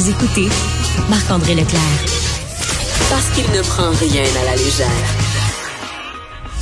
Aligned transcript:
Vous 0.00 0.08
écoutez 0.08 0.48
Marc-André 1.10 1.54
Leclerc. 1.54 1.80
Parce 3.10 3.28
qu'il 3.34 3.44
ne 3.54 3.60
prend 3.60 3.90
rien 3.90 4.22
à 4.22 4.44
la 4.46 4.56
légère. 4.56 4.86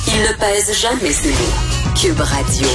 Il 0.09 0.23
ne 0.23 0.37
pèse 0.41 0.77
jamais 0.77 1.13
ses 1.13 1.29
mots. 1.29 1.95
Cube 1.95 2.19
Radio. 2.19 2.67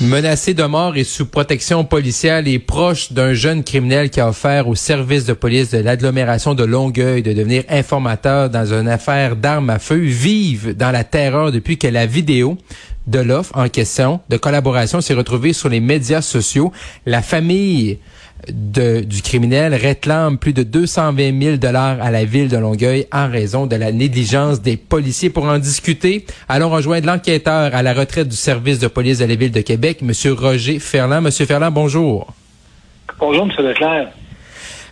Menacé 0.00 0.54
de 0.54 0.62
mort 0.62 0.96
et 0.96 1.02
sous 1.02 1.26
protection 1.26 1.84
policière, 1.84 2.40
les 2.40 2.60
proches 2.60 3.12
d'un 3.12 3.34
jeune 3.34 3.64
criminel 3.64 4.10
qui 4.10 4.20
a 4.20 4.28
offert 4.28 4.68
au 4.68 4.76
service 4.76 5.24
de 5.24 5.32
police 5.32 5.70
de 5.70 5.78
l'agglomération 5.78 6.54
de 6.54 6.62
Longueuil 6.62 7.22
de 7.22 7.32
devenir 7.32 7.64
informateur 7.68 8.48
dans 8.48 8.72
une 8.72 8.86
affaire 8.86 9.34
d'armes 9.34 9.70
à 9.70 9.80
feu 9.80 9.96
vivent 9.96 10.76
dans 10.76 10.92
la 10.92 11.02
terreur 11.02 11.50
depuis 11.50 11.78
que 11.78 11.88
la 11.88 12.06
vidéo 12.06 12.58
de 13.08 13.18
l'offre 13.18 13.56
en 13.56 13.68
question 13.68 14.20
de 14.28 14.36
collaboration 14.36 15.00
s'est 15.00 15.14
retrouvée 15.14 15.52
sur 15.52 15.68
les 15.68 15.80
médias 15.80 16.22
sociaux. 16.22 16.70
La 17.06 17.22
famille 17.22 17.98
de, 18.48 19.00
du 19.00 19.22
criminel 19.22 19.74
réclame 19.74 20.38
plus 20.38 20.52
de 20.52 20.62
220 20.62 21.40
000 21.42 21.56
dollars 21.56 22.00
à 22.00 22.10
la 22.10 22.24
ville 22.24 22.48
de 22.48 22.56
Longueuil 22.56 23.06
en 23.12 23.30
raison 23.30 23.66
de 23.66 23.76
la 23.76 23.92
négligence 23.92 24.60
des 24.60 24.76
policiers. 24.76 25.30
Pour 25.30 25.44
en 25.44 25.58
discuter, 25.58 26.26
allons 26.48 26.70
rejoindre 26.70 27.06
l'enquêteur 27.06 27.74
à 27.74 27.82
la 27.82 27.92
retraite 27.92 28.28
du 28.28 28.36
service 28.36 28.78
de 28.78 28.88
police 28.88 29.18
de 29.18 29.24
la 29.24 29.34
ville 29.34 29.52
de 29.52 29.60
Québec, 29.60 30.02
Monsieur 30.02 30.32
Roger 30.32 30.78
Ferland. 30.78 31.22
Monsieur 31.22 31.46
Ferland, 31.46 31.72
bonjour. 31.72 32.32
Bonjour, 33.18 33.46
Monsieur 33.46 33.62
Leclerc. 33.62 34.08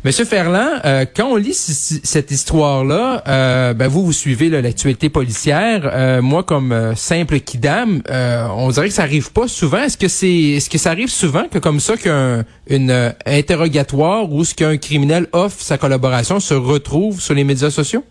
Monsieur 0.03 0.25
Ferland, 0.25 0.81
euh, 0.87 1.05
quand 1.15 1.27
on 1.27 1.37
lit 1.37 1.53
cette 1.53 2.31
histoire-là, 2.31 3.23
euh, 3.29 3.75
ben 3.75 3.87
vous 3.87 4.03
vous 4.03 4.15
suivez 4.15 4.49
l'actualité 4.49 5.11
policière. 5.11 5.83
Euh, 5.85 6.23
moi, 6.23 6.43
comme 6.43 6.95
simple 6.95 7.39
kidam, 7.41 8.01
on 8.09 8.71
dirait 8.71 8.89
que 8.89 8.95
ça 8.95 9.03
arrive 9.03 9.31
pas 9.31 9.47
souvent. 9.47 9.83
Est-ce 9.83 9.99
que 9.99 10.09
c'est, 10.09 10.57
est-ce 10.57 10.71
que 10.71 10.79
ça 10.79 10.93
arrive 10.93 11.11
souvent 11.11 11.45
que 11.49 11.59
comme 11.59 11.81
ça 11.81 11.99
qu'un 11.99 12.45
une 12.67 13.13
interrogatoire 13.27 14.33
ou 14.33 14.43
ce 14.43 14.55
qu'un 14.55 14.79
criminel 14.79 15.27
offre 15.35 15.61
sa 15.61 15.77
collaboration 15.77 16.41
se 16.41 16.55
retrouve 16.55 17.21
sur 17.21 17.35
les 17.35 17.45
médias 17.45 17.69
sociaux? 17.69 18.03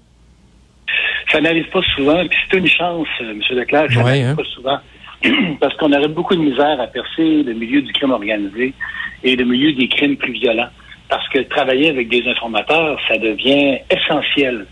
Ça 1.31 1.42
n'arrive 1.42 1.69
pas 1.71 1.81
souvent, 1.95 2.23
puis 2.27 2.38
c'est 2.52 2.58
une 2.58 2.67
chance, 2.67 3.08
Monsieur 3.36 3.55
Leclerc, 3.55 3.92
ça 3.92 4.03
n'arrive 4.03 4.25
hein. 4.27 4.36
pas 4.36 4.44
souvent. 4.53 4.77
Parce 5.59 5.75
qu'on 5.77 5.92
aurait 5.92 6.08
beaucoup 6.08 6.36
de 6.36 6.42
misère 6.42 6.80
à 6.80 6.86
percer 6.86 7.42
le 7.42 7.53
milieu 7.53 7.81
du 7.81 7.92
crime 7.94 8.11
organisé 8.11 8.75
et 9.23 9.36
le 9.36 9.44
milieu 9.44 9.73
des 9.73 9.88
crimes 9.88 10.17
plus 10.17 10.33
violents 10.33 10.69
parce 11.09 11.27
que 11.29 11.39
travailler 11.39 11.89
avec 11.89 12.07
des 12.07 12.25
informateurs, 12.27 12.99
ça 13.07 13.17
devient 13.17 13.79
essentiel. 13.89 14.65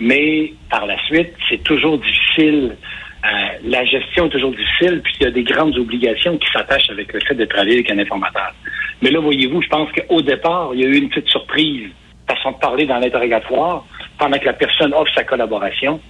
Mais 0.00 0.52
par 0.70 0.86
la 0.86 0.96
suite, 1.06 1.34
c'est 1.48 1.62
toujours 1.64 1.98
difficile. 1.98 2.76
Euh, 3.24 3.28
la 3.64 3.84
gestion 3.84 4.26
est 4.26 4.30
toujours 4.30 4.52
difficile, 4.52 5.00
puis 5.02 5.14
il 5.20 5.24
y 5.24 5.26
a 5.26 5.30
des 5.30 5.42
grandes 5.42 5.76
obligations 5.76 6.36
qui 6.38 6.48
s'attachent 6.52 6.90
avec 6.90 7.12
le 7.12 7.20
fait 7.20 7.34
de 7.34 7.44
travailler 7.44 7.74
avec 7.74 7.90
un 7.90 7.98
informateur. 7.98 8.54
Mais 9.02 9.10
là, 9.10 9.20
voyez-vous, 9.20 9.62
je 9.62 9.68
pense 9.68 9.88
qu'au 9.92 10.20
départ, 10.22 10.70
il 10.74 10.80
y 10.80 10.84
a 10.84 10.88
eu 10.88 10.96
une 10.96 11.08
petite 11.08 11.28
surprise, 11.28 11.90
façon 12.28 12.52
de 12.52 12.58
parler 12.58 12.86
dans 12.86 12.98
l'interrogatoire, 12.98 13.84
pendant 14.18 14.38
que 14.38 14.46
la 14.46 14.52
personne 14.52 14.94
offre 14.94 15.12
sa 15.14 15.24
collaboration. 15.24 16.00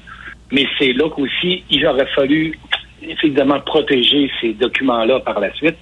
Mais 0.53 0.67
c'est 0.79 0.93
là 0.93 1.09
qu'aussi, 1.09 1.65
il 1.71 1.87
aurait 1.87 2.09
fallu 2.15 2.59
évidemment 3.03 3.61
protéger 3.61 4.31
ces 4.41 4.53
documents-là 4.55 5.21
par 5.21 5.41
la 5.41 5.53
suite. 5.55 5.77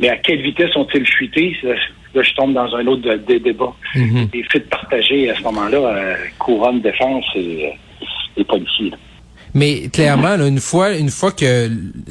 Mais 0.00 0.08
à 0.08 0.16
quelle 0.16 0.42
vitesse 0.42 0.74
ont-ils 0.76 1.06
chuté? 1.06 1.56
Là, 2.16 2.22
je 2.22 2.32
tombe 2.32 2.54
dans 2.54 2.74
un 2.74 2.86
autre 2.86 3.14
débat. 3.26 3.74
Mm 3.94 4.24
Les 4.32 4.42
faits 4.44 4.70
partagés 4.70 5.28
à 5.30 5.36
ce 5.36 5.42
moment-là, 5.42 5.78
euh, 5.78 6.16
couronne 6.38 6.80
défense 6.80 7.26
et, 7.34 7.74
euh, 8.38 8.44
policiers. 8.44 8.92
Mais 9.52 9.88
clairement, 9.88 10.34
une 10.44 10.60
fois, 10.60 10.94
une 10.94 11.08
fois 11.08 11.32
que, 11.32 11.70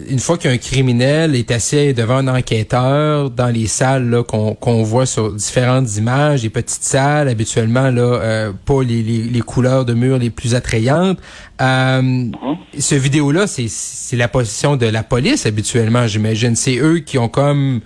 une 0.09 0.19
fois 0.19 0.37
qu'un 0.37 0.57
criminel 0.57 1.35
est 1.35 1.51
assis 1.51 1.93
devant 1.93 2.17
un 2.17 2.27
enquêteur 2.27 3.29
dans 3.29 3.49
les 3.49 3.67
salles 3.67 4.23
qu'on 4.27 4.83
voit 4.83 5.05
sur 5.05 5.31
différentes 5.31 5.95
images, 5.97 6.41
les 6.41 6.49
petites 6.49 6.83
salles, 6.83 7.29
habituellement 7.29 7.91
là, 7.91 8.01
euh, 8.01 8.51
pas 8.65 8.81
les, 8.81 9.03
les, 9.03 9.41
couleurs 9.41 9.85
de 9.85 9.93
murs 9.93 10.17
les 10.17 10.31
plus 10.31 10.55
attrayantes. 10.55 11.19
Euh, 11.61 12.01
mhm. 12.01 12.33
Ce 12.77 12.95
vidéo-là, 12.95 13.45
c'est 13.45 13.69
c'est 13.69 14.17
la 14.17 14.27
position 14.27 14.75
de 14.75 14.88
la 14.88 15.03
police 15.03 15.45
habituellement, 15.45 16.07
j'imagine. 16.07 16.55
C'est 16.55 16.77
eux 16.77 16.99
qui 16.99 17.19
ont 17.19 17.29
comme 17.29 17.81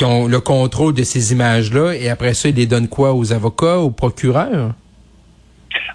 qui 0.00 0.06
ont 0.06 0.26
le 0.26 0.40
contrôle 0.40 0.94
de 0.94 1.02
ces 1.02 1.32
images-là 1.34 1.92
et 1.92 2.08
après 2.08 2.32
ça, 2.32 2.48
ils 2.48 2.54
les 2.54 2.64
donnent 2.64 2.88
quoi 2.88 3.12
aux 3.12 3.34
avocats, 3.34 3.76
aux 3.76 3.90
procureurs? 3.90 4.70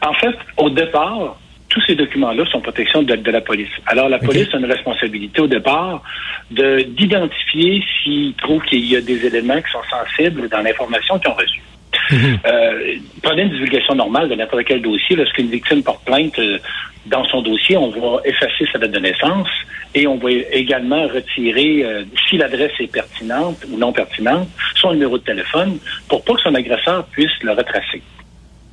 En 0.03 0.13
fait, 0.13 0.35
au 0.57 0.69
départ, 0.69 1.39
tous 1.69 1.81
ces 1.87 1.95
documents-là 1.95 2.45
sont 2.51 2.61
protection 2.61 3.01
de, 3.01 3.31
la 3.31 3.41
police. 3.41 3.71
Alors, 3.87 4.07
la 4.07 4.19
police 4.19 4.47
a 4.53 4.57
une 4.57 4.65
responsabilité 4.65 5.41
au 5.41 5.47
départ 5.47 6.03
de 6.51 6.81
d'identifier 6.81 7.83
s'ils 8.03 8.35
trouvent 8.35 8.61
qu'il 8.65 8.85
y 8.85 8.95
a 8.95 9.01
des 9.01 9.25
éléments 9.25 9.59
qui 9.59 9.71
sont 9.71 9.87
sensibles 9.89 10.49
dans 10.49 10.61
l'information 10.61 11.17
qu'ils 11.17 11.31
ont 11.31 11.33
reçue. 11.33 11.63
Mhm. 12.11 12.39
Euh, 12.45 12.95
prenez 13.23 13.41
une 13.41 13.49
divulgation 13.49 13.95
normale 13.95 14.29
de 14.29 14.35
n'importe 14.35 14.65
quel 14.65 14.83
dossier. 14.83 15.15
Lorsqu'une 15.15 15.49
victime 15.49 15.81
porte 15.81 16.05
plainte 16.05 16.37
euh, 16.37 16.59
dans 17.07 17.25
son 17.25 17.41
dossier, 17.41 17.75
on 17.75 17.89
va 17.89 18.21
effacer 18.23 18.67
sa 18.71 18.77
date 18.77 18.91
de 18.91 18.99
naissance 18.99 19.49
et 19.95 20.07
on 20.07 20.17
va 20.17 20.29
également 20.31 21.07
retirer, 21.07 21.83
euh, 21.85 22.03
si 22.27 22.37
l'adresse 22.37 22.73
est 22.79 22.91
pertinente 22.91 23.65
ou 23.71 23.77
non 23.77 23.93
pertinente, 23.93 24.49
son 24.75 24.91
numéro 24.91 25.17
de 25.17 25.23
téléphone 25.23 25.79
pour 26.09 26.23
pas 26.23 26.33
que 26.33 26.41
son 26.41 26.53
agresseur 26.53 27.05
puisse 27.07 27.31
le 27.41 27.53
retracer. 27.53 28.01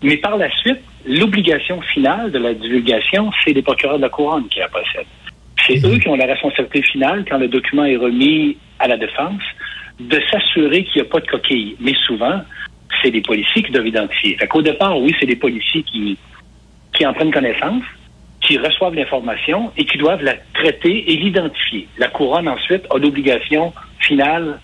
Mais 0.02 0.16
par 0.16 0.36
la 0.36 0.50
suite, 0.50 0.80
l'obligation 1.06 1.80
finale 1.80 2.32
de 2.32 2.38
la 2.38 2.54
divulgation, 2.54 3.30
c'est 3.44 3.52
les 3.52 3.62
procureurs 3.62 3.98
de 3.98 4.02
la 4.02 4.08
couronne 4.08 4.48
qui 4.48 4.58
la 4.58 4.68
possèdent. 4.68 5.06
C'est 5.64 5.80
mhm. 5.80 5.94
eux 5.94 5.98
qui 5.98 6.08
ont 6.08 6.16
la 6.16 6.26
responsabilité 6.26 6.82
finale, 6.82 7.24
quand 7.28 7.38
le 7.38 7.46
document 7.46 7.84
est 7.84 7.96
remis 7.96 8.56
à 8.80 8.88
la 8.88 8.96
défense, 8.96 9.42
de 10.00 10.20
s'assurer 10.28 10.82
qu'il 10.84 11.02
n'y 11.02 11.08
a 11.08 11.10
pas 11.10 11.20
de 11.20 11.26
coquille. 11.26 11.76
Mais 11.78 11.94
souvent, 12.04 12.40
c'est 13.00 13.10
les 13.10 13.20
policiers 13.20 13.62
qui 13.62 13.70
doivent 13.70 13.86
identifier. 13.86 14.36
Fait 14.38 14.48
qu'au 14.48 14.62
départ, 14.62 14.98
oui, 14.98 15.14
c'est 15.20 15.26
les 15.26 15.36
policiers 15.36 15.84
qui, 15.84 16.18
qui 16.94 17.06
en 17.06 17.12
prennent 17.12 17.32
connaissance, 17.32 17.84
qui 18.42 18.58
reçoivent 18.58 18.94
l'information 18.94 19.72
et 19.76 19.84
qui 19.84 19.98
doivent 19.98 20.22
la 20.22 20.34
traiter 20.54 21.12
et 21.12 21.16
l'identifier. 21.16 21.88
La 21.98 22.08
couronne, 22.08 22.48
ensuite, 22.48 22.84
a 22.90 22.98
l'obligation 22.98 23.72
finale 24.00 24.58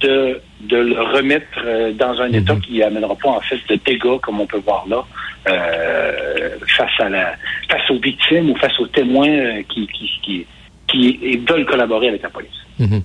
de, 0.00 0.40
de 0.60 0.76
le 0.76 1.00
remettre 1.00 1.46
euh, 1.64 1.92
dans 1.92 2.20
un 2.20 2.32
état 2.32 2.54
mhm. 2.54 2.60
qui 2.60 2.82
amènera 2.82 3.14
pas 3.16 3.30
en 3.30 3.40
fait 3.40 3.58
de 3.68 3.76
dégâts 3.84 4.18
comme 4.22 4.40
on 4.40 4.46
peut 4.46 4.60
voir 4.64 4.84
là 4.88 5.04
euh, 5.48 6.50
face 6.76 7.00
à 7.00 7.08
la 7.08 7.34
face 7.70 7.90
aux 7.90 7.98
victimes 7.98 8.50
ou 8.50 8.56
face 8.56 8.78
aux 8.80 8.86
témoins 8.86 9.28
euh, 9.28 9.62
qui, 9.68 9.86
qui, 9.86 10.10
qui, 10.22 10.46
qui 10.86 11.36
veulent 11.48 11.64
collaborer 11.64 12.08
avec 12.08 12.22
la 12.22 12.28
police. 12.28 12.67
Mhm. 12.78 13.02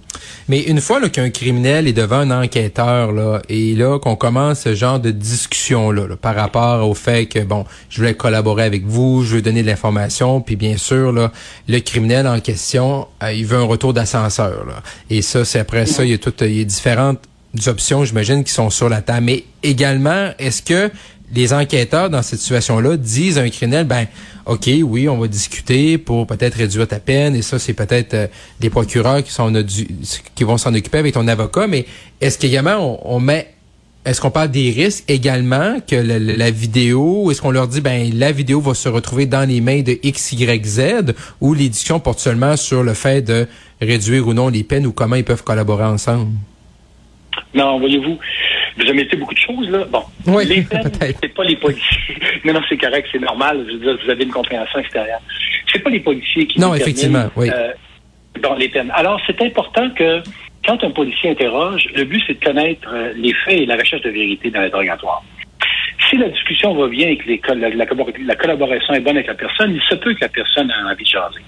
Mais 0.49 0.61
une 0.61 0.81
fois 0.81 1.07
qu'un 1.09 1.29
criminel 1.29 1.87
est 1.87 1.93
devant 1.93 2.17
un 2.17 2.43
enquêteur 2.43 3.11
là, 3.11 3.41
et 3.49 3.73
là 3.73 3.99
qu'on 3.99 4.15
commence 4.15 4.61
ce 4.61 4.75
genre 4.75 4.99
de 4.99 5.11
discussion 5.11 5.91
là, 5.91 6.03
par 6.15 6.35
rapport 6.35 6.87
au 6.87 6.93
fait 6.93 7.25
que 7.25 7.39
bon, 7.39 7.65
je 7.89 7.97
voulais 7.97 8.13
collaborer 8.13 8.63
avec 8.63 8.85
vous, 8.85 9.23
je 9.23 9.35
veux 9.35 9.41
donner 9.41 9.63
de 9.63 9.67
l'information, 9.67 10.41
puis 10.41 10.55
bien 10.55 10.77
sûr 10.77 11.11
là, 11.11 11.31
le 11.67 11.79
criminel 11.79 12.27
en 12.27 12.39
question, 12.39 13.07
euh, 13.23 13.33
il 13.33 13.45
veut 13.45 13.57
un 13.57 13.63
retour 13.63 13.93
d'ascenseur. 13.93 14.65
Et 15.09 15.21
ça, 15.21 15.45
c'est 15.45 15.59
après 15.59 15.85
ça, 15.85 16.03
il 16.03 16.11
y 16.11 16.13
a 16.13 16.17
toutes, 16.17 16.41
il 16.41 16.65
différentes 16.65 17.19
options, 17.67 18.03
j'imagine, 18.03 18.43
qui 18.43 18.51
sont 18.51 18.69
sur 18.69 18.89
la 18.89 19.01
table. 19.01 19.25
Mais 19.25 19.43
également, 19.61 20.31
est-ce 20.39 20.61
que 20.61 20.91
les 21.33 21.53
enquêteurs 21.53 22.09
dans 22.09 22.21
cette 22.21 22.39
situation-là 22.39 22.97
disent 22.97 23.37
à 23.37 23.41
un 23.41 23.49
criminel, 23.49 23.85
ben, 23.85 24.05
OK, 24.45 24.69
oui, 24.83 25.07
on 25.07 25.17
va 25.17 25.27
discuter 25.27 25.97
pour 25.97 26.27
peut-être 26.27 26.55
réduire 26.55 26.85
ta 26.87 26.99
peine, 26.99 27.33
et 27.35 27.41
ça, 27.41 27.59
c'est 27.59 27.73
peut-être 27.73 28.13
euh, 28.13 28.27
des 28.59 28.69
procureurs 28.69 29.23
qui 29.23 29.31
sont 29.31 29.53
qui 30.35 30.43
vont 30.43 30.57
s'en 30.57 30.73
occuper 30.73 30.97
avec 30.97 31.13
ton 31.13 31.27
avocat, 31.29 31.67
mais 31.67 31.85
est-ce 32.19 32.37
qu'également 32.37 32.99
on, 33.09 33.21
met 33.21 33.53
est-ce 34.05 34.19
qu'on 34.19 34.31
parle 34.31 34.51
des 34.51 34.71
risques 34.71 35.05
également 35.07 35.77
que 35.79 35.95
la, 35.95 36.51
vidéo, 36.51 37.31
est-ce 37.31 37.41
qu'on 37.41 37.51
leur 37.51 37.69
dit 37.69 37.79
ben 37.79 38.11
la 38.13 38.33
vidéo 38.33 38.59
va 38.59 38.73
se 38.73 38.89
retrouver 38.89 39.27
dans 39.27 39.47
les 39.47 39.61
mains 39.61 39.81
de 39.81 39.97
X, 40.03 40.33
Y, 40.33 40.65
Z, 40.65 41.15
ou 41.39 41.53
l'édition 41.53 42.01
porte 42.01 42.19
seulement 42.19 42.57
sur 42.57 42.83
le 42.83 42.93
fait 42.93 43.21
de 43.21 43.47
réduire 43.79 44.27
ou 44.27 44.33
non 44.33 44.49
les 44.49 44.63
peines 44.63 44.85
ou 44.85 44.91
comment 44.91 45.15
ils 45.15 45.23
peuvent 45.23 45.43
collaborer 45.43 45.85
ensemble? 45.85 46.31
Non, 47.53 47.79
voyez-vous, 47.79 48.17
vous 48.77 48.89
avez 48.89 49.01
été 49.01 49.17
beaucoup 49.17 49.33
de 49.33 49.39
choses, 49.39 49.69
là. 49.69 49.85
Bon. 49.85 50.37
les 50.39 50.61
peines, 50.61 50.91
c'est 50.99 51.33
pas 51.33 51.43
les 51.43 51.55
policiers. 51.55 52.17
non, 52.45 52.53
non, 52.53 52.61
c'est 52.67 52.77
correct, 52.77 53.07
c'est 53.11 53.19
normal. 53.19 53.65
Je 53.67 53.73
veux 53.73 53.79
dire, 53.79 53.97
vous 54.03 54.09
avez 54.09 54.23
une 54.23 54.31
compréhension 54.31 54.79
extérieure. 54.79 55.21
C'est 55.71 55.79
pas 55.79 55.89
les 55.89 55.99
policiers 55.99 56.47
qui 56.47 56.59
Non, 56.59 56.73
effectivement, 56.73 57.29
oui. 57.35 57.49
Euh, 57.53 57.73
bon, 58.41 58.55
les 58.55 58.69
peines. 58.69 58.91
Alors, 58.95 59.19
c'est 59.27 59.41
important 59.41 59.89
que 59.91 60.21
quand 60.65 60.83
un 60.83 60.91
policier 60.91 61.31
interroge, 61.31 61.87
le 61.95 62.03
but, 62.05 62.23
c'est 62.25 62.39
de 62.39 62.43
connaître 62.43 62.87
euh, 62.91 63.13
les 63.15 63.33
faits 63.33 63.59
et 63.59 63.65
la 63.65 63.75
recherche 63.75 64.01
de 64.03 64.09
vérité 64.09 64.49
dans 64.49 64.61
l'interrogatoire. 64.61 65.23
Si 66.09 66.17
la 66.17 66.29
discussion 66.29 66.73
va 66.75 66.87
bien 66.87 67.09
et 67.09 67.17
que 67.17 67.27
les, 67.27 67.41
la, 67.55 67.69
la, 67.69 68.35
collaboration 68.35 68.93
est 68.93 68.99
bonne 68.99 69.15
avec 69.15 69.27
la 69.27 69.35
personne, 69.35 69.73
il 69.73 69.81
se 69.81 69.95
peut 69.95 70.13
que 70.13 70.21
la 70.21 70.29
personne 70.29 70.69
ait 70.69 70.91
envie 70.91 71.03
de 71.03 71.09
jaser 71.09 71.41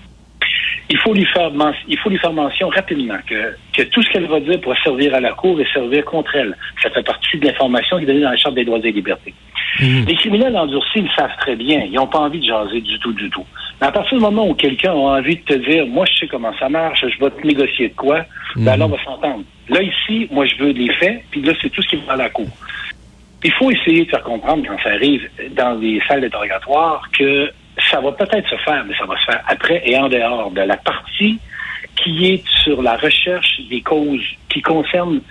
il 0.89 0.97
faut 0.99 1.13
lui 1.13 1.25
faire 1.25 1.51
il 1.87 1.97
faut 1.97 2.09
lui 2.09 2.17
faire 2.17 2.33
mention 2.33 2.69
rapidement 2.69 3.17
que, 3.27 3.55
que 3.73 3.81
tout 3.83 4.01
ce 4.03 4.09
qu'elle 4.11 4.27
va 4.27 4.39
dire 4.39 4.59
pourra 4.61 4.75
servir 4.83 5.15
à 5.15 5.19
la 5.19 5.31
cour 5.33 5.59
et 5.59 5.65
servir 5.73 6.05
contre 6.05 6.35
elle. 6.35 6.55
Ça 6.81 6.89
fait 6.89 7.03
partie 7.03 7.37
de 7.37 7.47
l'information 7.47 7.97
qui 7.97 8.03
est 8.03 8.07
donnée 8.07 8.21
dans 8.21 8.29
la 8.29 8.37
Charte 8.37 8.55
des 8.55 8.65
droits 8.65 8.79
et 8.83 8.91
libertés. 8.91 9.33
Mhm. 9.79 10.05
Les 10.07 10.15
criminels 10.15 10.55
endurcis, 10.55 10.99
ils 10.99 11.11
savent 11.15 11.35
très 11.39 11.55
bien. 11.55 11.83
Ils 11.85 11.93
n'ont 11.93 12.07
pas 12.07 12.19
envie 12.19 12.39
de 12.39 12.45
jaser 12.45 12.81
du 12.81 12.99
tout, 12.99 13.13
du 13.13 13.29
tout. 13.29 13.45
Mais 13.81 13.87
à 13.87 13.91
partir 13.91 14.17
du 14.17 14.23
moment 14.23 14.47
où 14.47 14.53
quelqu'un 14.53 14.91
a 14.91 15.17
envie 15.17 15.37
de 15.37 15.41
te 15.41 15.53
dire, 15.53 15.85
moi, 15.87 16.05
je 16.05 16.19
sais 16.19 16.27
comment 16.27 16.53
ça 16.57 16.69
marche, 16.69 17.03
je 17.07 17.23
vais 17.23 17.31
te 17.31 17.45
négocier 17.45 17.89
de 17.89 17.95
quoi, 17.95 18.25
ben 18.55 18.73
mhm. 18.73 18.79
là, 18.79 18.85
on 18.85 18.89
va 18.89 19.03
s'entendre. 19.03 19.43
Là, 19.69 19.81
ici, 19.81 20.27
moi, 20.31 20.45
je 20.45 20.63
veux 20.63 20.71
les 20.71 20.93
faits, 20.93 21.23
puis 21.31 21.41
là, 21.41 21.53
c'est 21.61 21.69
tout 21.69 21.81
ce 21.81 21.89
qui 21.89 21.95
va 22.07 22.13
à 22.13 22.17
la 22.17 22.29
cour. 22.29 22.47
Il 23.43 23.51
faut 23.53 23.69
essayer 23.69 24.05
de 24.05 24.09
faire 24.09 24.23
comprendre 24.23 24.63
quand 24.67 24.77
ça 24.83 24.89
arrive 24.89 25.27
dans 25.55 25.79
les 25.79 25.99
salles 26.07 26.21
d'interrogatoire 26.21 27.09
que 27.11 27.51
ça 27.89 28.01
va 28.01 28.11
peut-être 28.11 28.49
se 28.49 28.57
faire, 28.57 28.83
mais 28.85 28.95
ça 28.95 29.05
va 29.05 29.17
se 29.17 29.25
faire 29.25 29.43
après 29.47 29.81
et 29.85 29.97
en 29.97 30.09
dehors 30.09 30.51
de 30.51 30.61
la 30.61 30.77
partie 30.77 31.39
qui 31.95 32.27
est 32.27 32.43
sur 32.63 32.81
la 32.81 32.97
recherche 32.97 33.61
des 33.69 33.81
causes 33.81 34.25
qui 34.49 34.61
concernent 34.61 35.21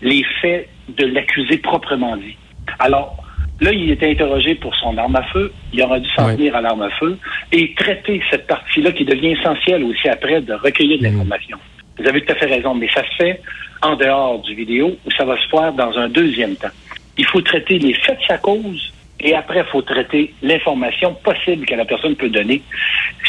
les 0.00 0.24
faits 0.40 0.68
de 0.88 1.06
l'accusé 1.06 1.58
proprement 1.58 2.16
dit. 2.16 2.36
Alors, 2.78 3.16
là, 3.60 3.72
il 3.72 3.90
était 3.90 4.10
interrogé 4.10 4.54
pour 4.54 4.74
son 4.76 4.96
arme 4.96 5.16
à 5.16 5.22
feu. 5.24 5.52
Il 5.72 5.82
aura 5.82 5.98
dû 6.00 6.08
s'en 6.10 6.34
tenir 6.34 6.56
à 6.56 6.60
l'arme 6.60 6.82
à 6.82 6.90
feu 6.90 7.18
et 7.52 7.74
traiter 7.74 8.22
cette 8.30 8.46
partie-là 8.46 8.92
qui 8.92 9.04
devient 9.04 9.32
essentielle 9.32 9.84
aussi 9.84 10.08
après 10.08 10.40
de 10.40 10.54
recueillir 10.54 10.98
de 10.98 11.06
mhm. 11.06 11.12
l'information. 11.12 11.58
Vous 11.98 12.06
avez 12.06 12.20
tout 12.22 12.32
à 12.32 12.36
fait 12.36 12.46
raison, 12.46 12.74
mais 12.74 12.88
ça 12.94 13.02
se 13.02 13.16
fait 13.16 13.40
en 13.82 13.96
dehors 13.96 14.40
du 14.40 14.54
vidéo 14.54 14.96
ou 15.04 15.10
ça 15.12 15.24
va 15.24 15.36
se 15.36 15.48
faire 15.48 15.72
dans 15.72 15.96
un 15.98 16.08
deuxième 16.08 16.56
temps. 16.56 16.68
Il 17.16 17.24
faut 17.26 17.40
traiter 17.40 17.78
les 17.78 17.94
faits 17.94 18.18
de 18.18 18.24
sa 18.26 18.38
cause 18.38 18.92
et 19.20 19.34
après, 19.34 19.60
il 19.60 19.70
faut 19.70 19.82
traiter 19.82 20.32
l'information 20.42 21.14
possible 21.14 21.66
que 21.66 21.74
la 21.74 21.84
personne 21.84 22.14
peut 22.14 22.28
donner. 22.28 22.62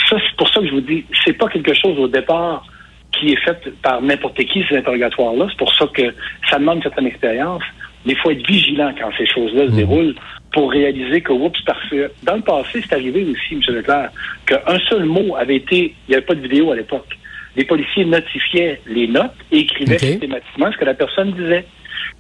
Ça, 0.08 0.18
c'est 0.20 0.36
pour 0.38 0.48
ça 0.50 0.60
que 0.60 0.68
je 0.68 0.72
vous 0.72 0.82
dis, 0.82 1.04
c'est 1.26 1.34
pas 1.34 1.48
quelque 1.48 1.74
chose 1.74 1.98
au 1.98 2.08
départ 2.08 2.66
qui 3.12 3.34
est 3.34 3.44
fait 3.44 3.74
par 3.82 4.02
n'importe 4.02 4.44
qui, 4.44 4.64
ces 4.70 4.78
interrogatoires-là. 4.78 5.48
C'est 5.50 5.58
pour 5.58 5.74
ça 5.74 5.88
que 5.88 6.14
ça 6.50 6.60
demande 6.60 6.78
une 6.78 6.84
certaine 6.84 7.08
expérience. 7.08 7.64
Mais 8.06 8.14
il 8.14 8.20
faut 8.20 8.32
être 8.32 8.48
vigilant 8.48 8.94
quand 8.98 9.10
ces 9.18 9.26
choses-là 9.26 9.66
se 9.66 9.72
mmh. 9.72 9.76
déroulent 9.76 10.16
pour 10.54 10.72
réaliser 10.72 11.22
que, 11.22 11.34
oups, 11.34 11.60
parce 11.66 11.90
que 11.90 12.12
dans 12.24 12.36
le 12.36 12.42
passé, 12.42 12.82
c'est 12.82 12.94
arrivé 12.94 13.26
aussi, 13.26 13.56
M. 13.56 13.62
Leclerc, 13.76 14.12
qu'un 14.46 14.80
seul 14.90 15.06
mot 15.06 15.36
avait 15.36 15.58
été, 15.58 15.96
il 16.08 16.12
n'y 16.12 16.16
avait 16.16 16.26
pas 16.26 16.36
de 16.36 16.42
vidéo 16.42 16.72
à 16.72 16.76
l'époque. 16.76 17.18
Les 17.56 17.66
policiers 17.66 18.06
notifiaient 18.06 18.80
les 18.88 19.08
notes 19.08 19.36
et 19.52 19.60
écrivaient 19.60 19.98
systématiquement 19.98 20.72
ce 20.72 20.78
que 20.78 20.86
la 20.86 20.94
personne 20.94 21.32
disait. 21.34 21.66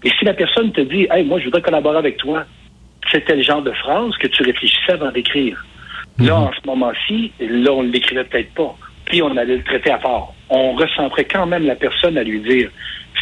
Et 0.04 0.10
si 0.18 0.26
la 0.26 0.34
personne 0.34 0.72
te 0.72 0.82
dit, 0.82 1.08
hey, 1.12 1.24
moi, 1.24 1.40
je 1.40 1.46
voudrais 1.46 1.62
collaborer 1.62 1.98
avec 1.98 2.18
toi, 2.18 2.46
c'était 3.12 3.36
le 3.36 3.44
genre 3.44 3.62
de 3.62 3.72
phrase 3.72 4.16
que 4.18 4.28
tu 4.28 4.44
réfléchissais 4.44 4.94
avant 4.94 5.12
d'écrire. 5.12 5.64
Là, 6.20 6.36
mhm. 6.36 6.44
en 6.44 6.52
ce 6.52 6.68
moment-ci, 6.68 7.32
là, 7.40 7.72
on 7.72 7.84
ne 7.84 7.92
l'écrivait 7.92 8.24
peut-être 8.24 8.54
pas. 8.54 8.76
Puis 9.06 9.22
on 9.22 9.36
allait 9.38 9.58
le 9.58 9.64
traiter 9.64 9.92
à 9.92 9.98
part. 9.98 10.34
On 10.50 10.74
ressembrait 10.74 11.26
quand 11.26 11.46
même 11.46 11.66
la 11.66 11.76
personne 11.76 12.18
à 12.18 12.24
lui 12.24 12.40
dire 12.42 12.70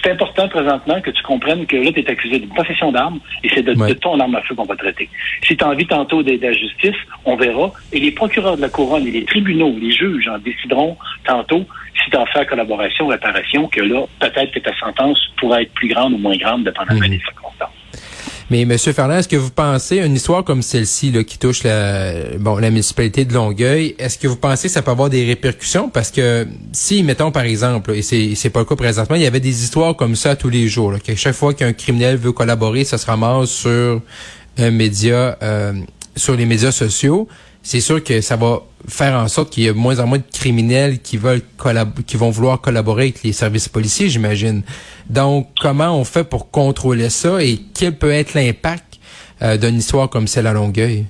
c'est 0.04 0.12
important 0.12 0.48
présentement 0.48 1.02
que 1.02 1.12
tu 1.12 1.24
comprennes 1.24 1.66
que 1.66 1.76
là, 1.76 1.92
tu 1.92 2.00
es 2.00 2.10
accusé 2.10 2.40
d'une 2.40 2.54
possession 2.54 2.92
d'armes 2.92 3.20
et 3.44 3.50
c'est 3.54 3.64
de, 3.64 3.74
ton 3.94 4.20
arme 4.20 4.36
à 4.36 4.42
feu 4.42 4.56
qu'on 4.56 4.66
va 4.66 4.76
traiter. 4.76 5.10
Si 5.44 5.56
tu 5.58 5.64
as 5.64 5.70
envie 5.70 5.88
tantôt 5.88 6.24
d'aider 6.24 6.48
la 6.48 6.54
justice, 6.54 6.96
on 7.26 7.36
verra. 7.36 7.72
Et 7.92 8.00
les 8.00 8.12
procureurs 8.12 8.58
de 8.58 8.62
la 8.62 8.70
couronne 8.70 9.08
et 9.08 9.12
les 9.12 9.26
tribunaux, 9.26 9.76
les 9.80 9.92
juges 9.92 10.28
en 10.28 10.38
décideront 10.38 10.98
tantôt 11.26 11.66
si 12.04 12.12
tu 12.12 12.18
en 12.18 12.26
fais 12.28 12.46
collaboration, 12.46 13.08
réparation, 13.08 13.68
que 13.68 13.82
là, 13.82 14.06
peut-être 14.20 14.52
que 14.52 14.60
ta 14.60 14.76
sentence 14.78 15.20
pourrait 15.38 15.64
être 15.64 15.74
plus 15.74 15.88
grande 15.88 16.14
ou 16.14 16.18
moins 16.18 16.38
grande 16.38 16.64
dépendamment 16.64 17.00
mhm. 17.00 17.10
des 17.10 17.20
circonstances. 17.20 17.47
Mais 18.50 18.64
Monsieur 18.64 18.94
Ferland, 18.94 19.18
est-ce 19.18 19.28
que 19.28 19.36
vous 19.36 19.50
pensez 19.50 19.98
une 19.98 20.16
histoire 20.16 20.42
comme 20.42 20.62
celle-ci 20.62 21.12
là, 21.12 21.26
qui 21.26 21.38
touche 21.38 21.64
la 21.64 22.14
bon 22.40 22.56
la 22.58 22.70
municipalité 22.70 23.26
de 23.26 23.34
Longueuil, 23.34 23.94
est-ce 24.00 24.18
que 24.18 24.28
vous 24.28 24.38
pensez 24.38 24.70
que 24.70 24.74
ça 24.74 24.82
peut 24.82 24.92
avoir 24.92 25.10
des 25.10 25.26
répercussions? 25.26 25.90
Parce 25.90 26.12
que 26.12 26.48
si 26.72 27.04
mettons 27.04 27.30
par 27.30 27.44
exemple 27.44 27.92
et 27.92 28.02
c'est 28.02 28.36
c'est 28.36 28.50
pas 28.50 28.60
le 28.60 28.66
cas 28.66 28.78
présentement, 28.78 29.18
il 29.18 29.22
y 29.22 29.26
avait 29.26 29.42
des 29.42 29.64
histoires 29.64 29.98
comme 29.98 30.16
ça 30.16 30.38
tous 30.38 30.48
les 30.48 30.70
jours 30.70 30.94
là, 30.94 31.00
que 31.00 31.14
chaque 31.14 31.36
fois 31.36 31.54
qu'un 31.54 31.74
criminel 31.74 32.16
veut 32.16 32.32
collaborer, 32.32 32.86
ça 32.86 32.98
se 32.98 33.06
ramasse 33.06 33.50
sur 33.50 34.02
un 34.58 34.72
média 34.72 35.38
euh, 35.44 35.74
sur 36.16 36.38
les 36.38 36.46
médias 36.46 36.72
sociaux 36.72 37.28
c'est 37.68 37.82
sûr 37.82 38.02
que 38.02 38.22
ça 38.22 38.38
va 38.38 38.62
faire 38.88 39.14
en 39.16 39.28
sorte 39.28 39.50
qu'il 39.50 39.66
y 39.66 39.68
a 39.68 39.74
moins 39.74 40.00
en 40.00 40.08
moins 40.08 40.20
de 40.20 40.32
criminels 40.34 41.02
qui 41.02 41.18
veulent 41.18 41.42
qui 42.08 42.16
vont 42.16 42.30
vouloir 42.30 42.62
collaborer 42.62 43.04
avec 43.04 43.24
les 43.24 43.34
services 43.34 43.68
policiers, 43.68 44.08
j'imagine. 44.08 44.64
Donc, 45.10 45.50
comment 45.60 45.92
on 46.00 46.06
fait 46.06 46.24
pour 46.24 46.50
contrôler 46.50 47.10
ça 47.10 47.44
et 47.44 47.60
quel 47.78 47.98
peut 47.98 48.12
être 48.12 48.36
l'impact 48.36 48.98
euh, 49.42 49.58
d'une 49.58 49.80
histoire 49.80 50.10
comme 50.10 50.28
celle 50.28 50.48
à 50.48 50.54
Longueuil? 50.54 51.08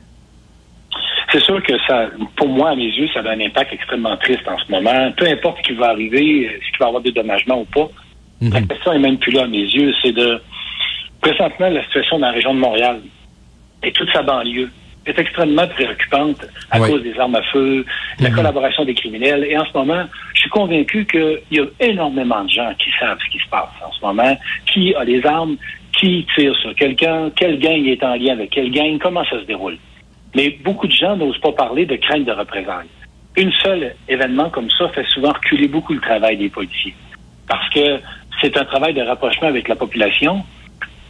C'est 1.32 1.44
sûr 1.44 1.62
que 1.62 1.74
ça, 1.88 2.08
pour 2.36 2.48
moi, 2.48 2.72
à 2.72 2.76
mes 2.76 2.90
yeux, 2.90 3.08
ça 3.14 3.20
a 3.20 3.30
un 3.30 3.40
impact 3.40 3.74
extrêmement 3.74 4.18
triste 4.18 4.48
en 4.48 4.58
ce 4.58 4.72
moment. 4.72 5.12
Peu 5.16 5.28
importe 5.28 5.60
ce 5.60 5.68
qui 5.68 5.74
va 5.74 5.90
arriver, 5.90 6.48
euh, 6.48 6.60
s'il 6.66 6.80
va 6.80 6.88
avoir 6.88 7.04
des 7.04 7.12
dommagements 7.12 7.62
ou 7.62 7.66
pas, 7.66 7.88
mhm. 8.42 8.54
la 8.54 8.62
question 8.64 8.94
est 8.94 9.00
même 9.00 9.20
plus 9.20 9.32
là 9.32 9.44
à 9.44 9.48
mes 9.48 9.62
yeux. 9.62 9.94
C'est 10.02 10.14
de 10.14 10.42
présentement 11.22 11.70
la 11.70 11.84
situation 11.84 12.18
dans 12.18 12.26
la 12.26 12.34
région 12.34 12.56
de 12.56 12.60
Montréal 12.60 13.02
et 13.84 13.92
toute 13.92 14.12
sa 14.12 14.24
banlieue 14.24 14.72
est 15.08 15.20
extrêmement 15.20 15.68
préoccupante 15.68 16.46
à 16.72 16.80
cause 16.80 17.02
des 17.02 17.18
armes 17.20 17.36
à 17.36 17.42
feu, 17.44 17.86
la 18.20 18.30
mhm. 18.30 18.36
collaboration 18.36 18.86
des 18.86 18.94
criminels. 18.94 19.46
Et 19.46 19.58
en 19.58 19.66
ce 19.66 19.78
moment, 19.78 20.04
je 20.34 20.42
suis 20.42 20.50
convaincu 20.50 21.06
qu'il 21.06 21.42
y 21.52 21.60
a 21.60 21.66
énormément 21.80 22.44
de 22.44 22.50
gens 22.50 22.74
qui 22.78 22.90
savent 23.00 23.18
ce 23.26 23.32
qui 23.32 23.40
se 23.40 23.50
passe 23.50 23.70
en 23.86 23.92
ce 23.92 24.06
moment, 24.06 24.38
qui 24.66 24.94
a 24.96 25.04
les 25.04 25.26
armes, 25.26 25.58
qui 25.98 26.26
tire 26.36 26.56
sur 26.58 26.76
quelqu'un, 26.76 27.32
quel 27.36 27.60
gang 27.60 27.86
est 27.86 28.04
en 28.04 28.16
lien 28.16 28.34
avec 28.34 28.52
quel 28.52 28.72
gang, 28.72 28.98
comment 29.00 29.24
ça 29.26 29.40
se 29.40 29.46
déroule? 29.46 29.78
Mais 30.36 30.58
beaucoup 30.64 30.88
de 30.88 30.94
gens 30.94 31.16
n'osent 31.16 31.40
pas 31.40 31.52
parler 31.52 31.86
de 31.86 31.96
crainte 31.96 32.26
de 32.26 32.32
représailles. 32.32 32.88
Une 33.36 33.52
seul 33.64 33.96
événement 34.08 34.50
comme 34.50 34.70
ça 34.72 34.90
fait 34.90 35.06
souvent 35.14 35.32
reculer 35.32 35.68
beaucoup 35.68 35.94
le 35.94 36.02
travail 36.02 36.38
des 36.38 36.50
policiers. 36.50 36.94
Parce 37.48 37.70
que 37.70 38.00
c'est 38.42 38.58
un 38.58 38.66
travail 38.66 38.94
de 38.94 39.02
rapprochement 39.02 39.48
avec 39.48 39.68
la 39.68 39.76
population, 39.76 40.44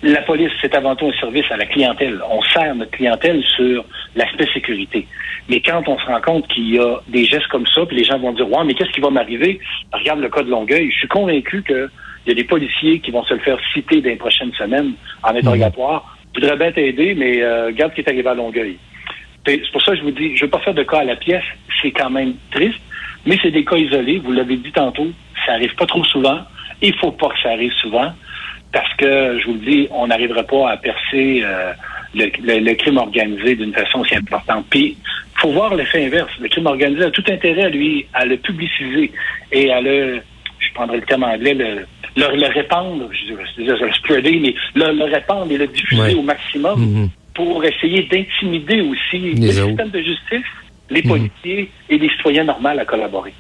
la 0.04 0.22
police, 0.22 0.52
c'est 0.62 0.76
avant 0.76 0.96
tout 0.96 1.08
un 1.08 1.20
service 1.20 1.46
à 1.50 1.58
la 1.58 1.66
clientèle. 1.66 2.22
On 2.30 2.42
sert 2.44 2.76
notre 2.76 2.92
clientèle 2.92 3.44
sur 3.56 3.84
l'aspect 4.16 4.48
sécurité. 4.54 5.08
Mais 5.50 5.60
quand 5.62 5.82
on 5.88 5.98
se 5.98 6.06
rend 6.06 6.22
compte 6.22 6.48
qu'il 6.50 6.70
y 6.76 6.80
a 6.80 7.00
des 7.08 7.26
gestes 7.26 7.48
comme 7.48 7.66
ça, 7.68 7.86
puis 7.86 7.98
les 7.98 8.04
gens 8.04 8.20
vont 8.20 8.34
dire, 8.34 8.50
ouais, 8.50 8.64
mais 8.66 8.74
qu'est-ce 8.74 8.92
qui 8.92 9.00
va 9.00 9.10
m'arriver? 9.10 9.60
Regarde 9.92 10.20
le 10.20 10.30
cas 10.30 10.44
de 10.44 10.50
Longueuil. 10.50 10.92
Je 10.92 10.98
suis 10.98 11.08
convaincu 11.08 11.64
qu'il 11.64 11.90
y 12.28 12.32
a 12.32 12.34
des 12.34 12.44
policiers 12.44 13.00
qui 13.00 13.12
vont 13.12 13.24
se 13.24 13.34
le 13.34 13.40
faire 13.40 13.58
citer 13.74 14.02
dans 14.02 14.10
les 14.10 14.18
prochaines 14.18 14.54
semaines 14.54 14.94
en 15.24 15.36
interrogatoire. 15.36 16.18
Je 16.36 16.42
voudrais 16.42 16.58
bien 16.58 16.72
t'aider, 16.72 17.16
mais 17.16 17.42
euh, 17.42 17.68
regarde 17.68 17.92
ce 17.92 17.96
qui 17.96 18.02
est 18.02 18.10
arrivé 18.10 18.28
à 18.28 18.36
Longueuil. 18.36 18.78
C'est 19.48 19.72
pour 19.72 19.82
ça 19.82 19.94
que 19.94 19.98
je 19.98 20.04
vous 20.04 20.12
dis, 20.12 20.36
je 20.36 20.46
veux 20.46 20.52
pas 20.52 20.60
faire 20.60 20.74
de 20.74 20.84
cas 20.84 21.00
à 21.00 21.06
la 21.06 21.16
pièce. 21.16 21.44
C'est 21.82 21.92
quand 21.92 22.10
même 22.10 22.34
triste, 22.52 22.82
mais 23.26 23.38
c'est 23.42 23.52
des 23.52 23.64
cas 23.64 23.78
isolés. 23.78 24.20
Vous 24.20 24.34
l'avez 24.34 24.58
dit 24.58 24.72
tantôt, 24.72 25.08
ça 25.46 25.54
arrive 25.54 25.74
pas 25.76 25.86
trop 25.86 26.04
souvent. 26.04 26.42
Il 26.82 26.94
faut 26.96 27.14
pas 27.14 27.30
que 27.30 27.40
ça 27.42 27.50
arrive 27.52 27.72
souvent 27.82 28.12
parce 28.72 28.94
que, 28.96 29.40
je 29.40 29.46
vous 29.48 29.54
le 29.54 29.60
dis, 29.60 29.88
on 29.92 30.08
n'arrivera 30.08 30.44
pas 30.44 30.72
à 30.72 30.78
percer 30.78 31.42
euh, 31.44 31.74
le, 32.14 32.74
crime 32.74 32.98
organisé 32.98 33.56
d'une 33.56 33.74
façon 33.74 34.00
aussi 34.00 34.16
importante. 34.16 34.66
Puis, 34.70 34.98
faut 35.36 35.52
voir 35.52 35.76
l'effet 35.76 36.06
inverse. 36.06 36.32
Le 36.40 36.50
crime 36.50 36.66
organisé 36.66 37.04
a 37.04 37.12
tout 37.12 37.24
intérêt 37.30 37.64
à 37.64 37.70
lui, 37.70 38.06
à 38.14 38.26
le 38.26 38.38
publiciser 38.38 39.12
et 39.52 39.72
à 39.72 39.82
le, 39.82 40.22
je 40.60 40.74
prendrai 40.74 40.98
le 40.98 41.04
terme 41.04 41.24
anglais, 41.24 41.54
le, 41.54 41.86
le, 42.16 42.54
répandre, 42.54 43.10
je 43.12 43.62
dirais, 43.64 43.80
le 43.80 43.94
spreader, 43.94 44.40
mais 44.40 44.56
le, 44.76 45.04
répandre 45.06 45.52
et 45.52 45.58
le 45.58 45.68
diffuser 45.68 46.16
au 46.16 46.24
maximum 46.24 46.80
mm-hmm. 46.80 47.10
pour 47.36 47.64
essayer 47.64 48.04
d'intimider 48.04 48.82
aussi 48.82 49.34
le 49.34 49.52
système 49.52 49.90
de 49.90 50.00
justice, 50.00 50.46
les 50.90 51.02
mm-hmm. 51.02 51.08
policiers 51.08 51.72
et 51.90 51.98
les 51.98 52.10
citoyens 52.10 52.44
normaux 52.44 52.70
à 52.70 52.86
collaborer. 52.86 53.34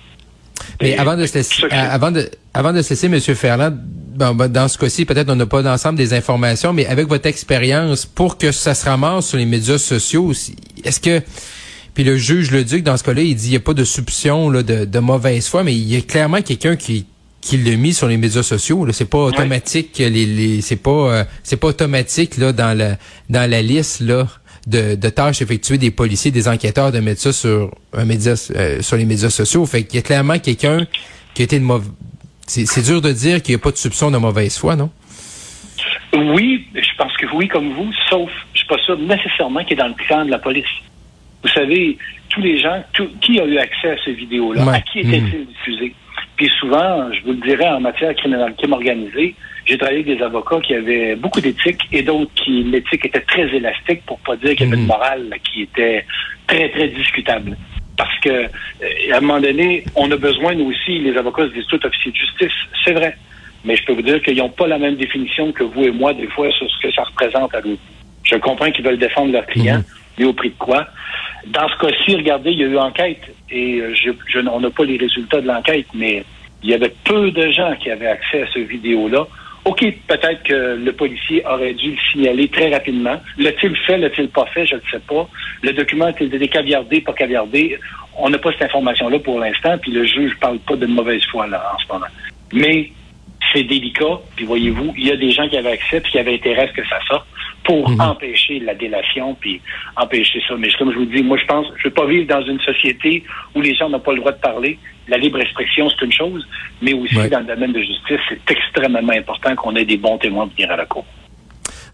Mais 0.81 0.97
avant 0.97 1.15
de 1.15 1.25
se 1.25 1.37
laisser, 1.37 1.65
avant 1.71 2.11
de, 2.11 2.29
avant 2.53 2.71
de 2.71 2.81
se 2.81 2.91
laisser, 2.91 3.07
M. 3.07 3.19
Ferland, 3.35 3.77
bon, 4.17 4.49
dans 4.49 4.67
ce 4.67 4.77
cas-ci, 4.77 5.05
peut-être 5.05 5.29
on 5.29 5.35
n'a 5.35 5.45
pas 5.45 5.61
l'ensemble 5.61 5.97
des 5.97 6.13
informations, 6.13 6.73
mais 6.73 6.85
avec 6.87 7.07
votre 7.07 7.27
expérience, 7.27 8.05
pour 8.05 8.37
que 8.37 8.51
ça 8.51 8.73
se 8.73 8.85
ramasse 8.85 9.27
sur 9.27 9.37
les 9.37 9.45
médias 9.45 9.77
sociaux, 9.77 10.33
est-ce 10.83 10.99
que 10.99 11.21
puis 11.93 12.03
le 12.03 12.15
juge 12.15 12.51
le 12.51 12.63
dit 12.63 12.77
que 12.77 12.83
dans 12.83 12.95
ce 12.95 13.03
cas-là, 13.03 13.23
il 13.23 13.35
dit 13.35 13.47
il 13.47 13.51
n'y 13.51 13.55
a 13.55 13.59
pas 13.59 13.73
de 13.73 13.83
soupçon 13.83 14.51
là, 14.51 14.61
de, 14.61 14.85
de 14.85 14.99
mauvaise 14.99 15.47
foi, 15.47 15.63
mais 15.63 15.73
il 15.73 15.91
y 15.91 15.95
a 15.95 16.01
clairement 16.01 16.41
quelqu'un 16.41 16.75
qui 16.75 17.05
qui 17.41 17.57
l'a 17.57 17.75
mis 17.75 17.93
sur 17.93 18.07
les 18.07 18.17
médias 18.17 18.43
sociaux. 18.43 18.85
Là, 18.85 18.91
c'est 18.93 19.05
pas 19.05 19.19
automatique. 19.19 19.97
Les, 19.97 20.09
les 20.09 20.61
c'est 20.61 20.75
pas 20.75 20.91
euh, 20.91 21.23
c'est 21.43 21.55
pas 21.55 21.69
automatique 21.69 22.37
là 22.37 22.51
dans 22.51 22.77
la 22.77 22.97
dans 23.29 23.49
la 23.49 23.61
liste 23.61 24.01
là 24.01 24.27
de, 24.67 24.95
de 24.95 25.09
tâches 25.09 25.41
effectuées 25.41 25.77
des 25.77 25.91
policiers, 25.91 26.29
des 26.29 26.47
enquêteurs 26.47 26.91
de 26.91 26.99
mettre 26.99 27.21
ça 27.21 27.33
sur 27.33 27.73
un 27.93 28.05
média 28.05 28.35
euh, 28.55 28.81
sur 28.81 28.97
les 28.97 29.05
médias 29.05 29.29
sociaux. 29.29 29.65
Fait 29.65 29.83
qu'il 29.83 29.95
y 29.95 29.99
a 29.99 30.03
clairement 30.03 30.37
quelqu'un 30.37 30.85
qui 31.33 31.41
a 31.41 31.45
été 31.45 31.57
de 31.57 31.65
c'est 32.47 32.85
dur 32.85 33.01
de 33.01 33.11
dire 33.11 33.41
qu'il 33.41 33.55
n'y 33.55 33.61
a 33.61 33.63
pas 33.63 33.71
de 33.71 33.77
soupçon 33.77 34.09
de 34.09 34.17
mauvaise 34.17 34.57
foi, 34.57 34.75
non? 34.75 34.89
Oui, 36.13 36.65
je 36.73 36.95
pense 36.97 37.15
que 37.17 37.25
oui, 37.33 37.47
comme 37.47 37.73
vous, 37.73 37.91
sauf, 38.09 38.29
je 38.53 38.59
suis 38.59 38.67
pas 38.67 38.77
sûr 38.79 38.97
nécessairement 38.97 39.63
qu'il 39.63 39.73
est 39.73 39.81
dans 39.81 39.89
le 39.89 39.93
plan 39.93 40.25
de 40.25 40.31
la 40.31 40.39
police. 40.39 40.65
Vous 41.43 41.49
savez, 41.49 41.97
tous 42.29 42.41
les 42.41 42.59
gens, 42.59 42.81
qui 43.21 43.39
a 43.39 43.45
eu 43.45 43.57
accès 43.57 43.91
à 43.91 43.95
ces 44.03 44.13
vidéos-là? 44.13 44.71
À 44.71 44.81
qui 44.81 44.99
était-il 44.99 45.41
hmm. 45.41 45.45
diffusé? 45.45 45.93
Puis 46.37 46.49
souvent, 46.59 47.11
je 47.13 47.21
vous 47.23 47.31
le 47.31 47.47
dirais, 47.47 47.67
en 47.67 47.81
matière 47.81 48.15
criminelle, 48.15 48.53
crime 48.57 48.73
organisé, 48.73 49.35
j'ai 49.65 49.77
travaillé 49.77 50.01
avec 50.01 50.17
des 50.17 50.23
avocats 50.23 50.61
qui 50.61 50.73
avaient 50.73 51.15
beaucoup 51.15 51.41
d'éthique 51.41 51.81
et 51.91 52.01
d'autres 52.01 52.31
qui, 52.35 52.63
l'éthique 52.63 53.05
était 53.05 53.21
très 53.21 53.53
élastique 53.55 54.03
pour 54.05 54.19
pas 54.19 54.35
dire 54.37 54.55
qu'il 54.55 54.67
y 54.67 54.69
avait 54.69 54.77
une 54.77 54.85
hmm. 54.85 54.87
morale 54.87 55.33
qui 55.43 55.63
était 55.63 56.05
très, 56.47 56.69
très 56.69 56.87
discutable. 56.87 57.57
Parce 57.97 58.19
que, 58.19 58.29
euh, 58.29 58.47
à 59.11 59.17
un 59.17 59.21
moment 59.21 59.39
donné, 59.39 59.83
on 59.95 60.09
a 60.11 60.15
besoin, 60.15 60.53
nous 60.55 60.69
aussi, 60.69 60.99
les 60.99 61.17
avocats 61.17 61.47
se 61.47 61.53
disent 61.53 61.67
tout 61.67 61.83
officiers 61.85 62.11
de 62.11 62.17
justice. 62.17 62.57
C'est 62.85 62.93
vrai. 62.93 63.17
Mais 63.65 63.75
je 63.75 63.83
peux 63.85 63.93
vous 63.93 64.01
dire 64.01 64.21
qu'ils 64.21 64.37
n'ont 64.37 64.49
pas 64.49 64.67
la 64.67 64.77
même 64.77 64.95
définition 64.95 65.51
que 65.51 65.63
vous 65.63 65.83
et 65.83 65.91
moi, 65.91 66.13
des 66.13 66.27
fois, 66.27 66.49
sur 66.51 66.69
ce 66.69 66.79
que 66.79 66.91
ça 66.93 67.03
représente 67.03 67.53
à 67.53 67.59
eux. 67.61 67.77
Je 68.23 68.35
comprends 68.35 68.71
qu'ils 68.71 68.85
veulent 68.85 68.99
défendre 68.99 69.31
leurs 69.31 69.45
clients, 69.47 69.77
mhm. 69.77 69.83
mais 70.19 70.25
au 70.25 70.33
prix 70.33 70.49
de 70.49 70.55
quoi? 70.57 70.87
Dans 71.47 71.67
ce 71.69 71.77
cas-ci, 71.77 72.15
regardez, 72.15 72.51
il 72.51 72.59
y 72.59 72.63
a 72.63 72.67
eu 72.67 72.77
enquête 72.77 73.21
et 73.49 73.79
euh, 73.79 73.93
je, 73.95 74.39
on 74.47 74.59
n'a 74.59 74.69
pas 74.69 74.83
les 74.83 74.97
résultats 74.97 75.41
de 75.41 75.47
l'enquête, 75.47 75.87
mais 75.93 76.23
il 76.61 76.69
y 76.69 76.73
avait 76.73 76.93
peu 77.03 77.31
de 77.31 77.49
gens 77.51 77.73
qui 77.79 77.89
avaient 77.89 78.07
accès 78.07 78.43
à 78.43 78.47
ce 78.47 78.59
vidéo-là. 78.59 79.27
OK, 79.67 79.83
peut-être 80.07 80.43
que 80.43 80.77
le 80.81 80.93
policier 80.93 81.45
aurait 81.45 81.73
dû 81.73 81.91
le 81.91 81.97
signaler 82.09 82.47
très 82.47 82.73
rapidement. 82.73 83.21
L'a-t-il 83.37 83.75
fait, 83.85 83.97
l'a-t-il 83.97 84.29
pas 84.29 84.45
fait, 84.45 84.65
je 84.65 84.75
ne 84.75 84.81
sais 84.89 84.99
pas. 84.99 85.27
Le 85.61 85.73
document 85.73 86.05
a-t-il 86.05 86.49
caviardé, 86.49 87.01
pas 87.01 87.11
caviardé? 87.11 87.77
On 88.17 88.29
n'a 88.29 88.37
pas 88.37 88.53
cette 88.53 88.61
information-là 88.61 89.19
pour 89.19 89.41
l'instant, 89.41 89.77
puis 89.77 89.91
le 89.91 90.05
juge 90.05 90.31
ne 90.35 90.39
parle 90.39 90.59
pas 90.59 90.77
de 90.77 90.85
mauvaise 90.85 91.21
foi 91.29 91.47
là, 91.47 91.61
en 91.75 91.77
ce 91.79 91.91
moment. 91.91 92.05
Mais 92.53 92.91
c'est 93.51 93.63
délicat, 93.63 94.21
puis 94.37 94.45
voyez-vous, 94.45 94.93
il 94.97 95.07
y 95.07 95.11
a 95.11 95.17
des 95.17 95.31
gens 95.31 95.49
qui 95.49 95.57
avaient 95.57 95.73
accès, 95.73 95.99
puis 95.99 96.13
qui 96.13 96.19
avaient 96.19 96.35
intérêt 96.35 96.63
à 96.63 96.67
ce 96.69 96.73
que 96.73 96.87
ça 96.87 96.99
sorte 97.05 97.27
pour 97.67 97.89
mhm. 97.89 97.99
empêcher 97.99 98.59
la 98.59 98.73
délation, 98.73 99.35
puis 99.39 99.61
empêcher 99.97 100.41
ça. 100.47 100.55
Mais 100.57 100.69
comme 100.79 100.91
je 100.93 100.99
vous 100.99 101.05
dis, 101.05 101.21
moi, 101.21 101.37
je 101.37 101.45
pense, 101.45 101.67
je 101.77 101.89
veux 101.89 101.93
pas 101.93 102.05
vivre 102.05 102.25
dans 102.25 102.41
une 102.41 102.59
société 102.61 103.23
où 103.53 103.61
les 103.61 103.75
gens 103.75 103.89
n'ont 103.89 103.99
pas 103.99 104.13
le 104.13 104.19
droit 104.19 104.31
de 104.31 104.39
parler. 104.39 104.79
La 105.09 105.17
libre 105.17 105.39
expression, 105.39 105.89
c'est 105.89 106.05
une 106.05 106.13
chose, 106.13 106.47
mais 106.81 106.93
aussi 106.93 107.29
dans 107.29 107.39
le 107.39 107.45
domaine 107.45 107.73
de 107.73 107.81
justice, 107.81 108.19
c'est 108.29 108.51
extrêmement 108.51 109.13
important 109.13 109.53
qu'on 109.55 109.75
ait 109.75 109.85
des 109.85 109.97
bons 109.97 110.17
témoins 110.17 110.47
pour 110.47 110.55
venir 110.55 110.71
à 110.71 110.77
la 110.77 110.85
cour. 110.85 111.05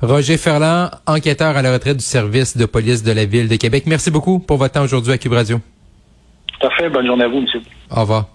Roger 0.02 0.38
Ferland, 0.38 0.90
enquêteur 1.08 1.58
à 1.58 1.62
la 1.62 1.74
retraite 1.74 1.98
du 1.98 2.04
service 2.04 2.56
de 2.56 2.66
police 2.66 3.04
de 3.04 3.12
la 3.12 3.26
Ville 3.26 3.48
de 3.48 3.56
Québec. 3.56 3.86
Merci 3.88 4.12
beaucoup 4.12 4.40
pour 4.40 4.58
votre 4.58 4.74
temps 4.74 4.84
aujourd'hui 4.84 5.14
à 5.14 5.18
Cube 5.18 5.34
Radio. 5.34 5.60
Tout 6.60 6.68
à 6.68 6.72
fait. 6.72 6.90
Bonne 6.90 7.08
journée 7.08 7.24
à 7.24 7.28
vous, 7.28 7.42
monsieur. 7.42 7.62
Au 7.90 8.02
revoir. 8.02 8.28